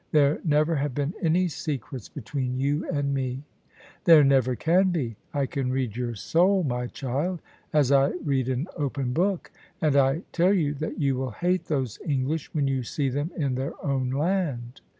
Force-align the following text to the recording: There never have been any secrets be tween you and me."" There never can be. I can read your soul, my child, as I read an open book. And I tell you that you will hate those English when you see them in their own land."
There 0.09 0.39
never 0.43 0.77
have 0.77 0.95
been 0.95 1.13
any 1.21 1.47
secrets 1.47 2.09
be 2.09 2.21
tween 2.21 2.59
you 2.59 2.89
and 2.89 3.13
me."" 3.13 3.43
There 4.05 4.23
never 4.23 4.55
can 4.55 4.89
be. 4.89 5.15
I 5.31 5.45
can 5.45 5.69
read 5.71 5.95
your 5.95 6.15
soul, 6.15 6.63
my 6.63 6.87
child, 6.87 7.39
as 7.71 7.91
I 7.91 8.09
read 8.25 8.49
an 8.49 8.67
open 8.75 9.13
book. 9.13 9.51
And 9.79 9.95
I 9.95 10.23
tell 10.31 10.53
you 10.55 10.73
that 10.73 10.99
you 10.99 11.17
will 11.17 11.29
hate 11.29 11.65
those 11.65 11.99
English 12.03 12.51
when 12.51 12.67
you 12.67 12.81
see 12.81 13.09
them 13.09 13.29
in 13.37 13.53
their 13.53 13.73
own 13.85 14.09
land." 14.09 14.81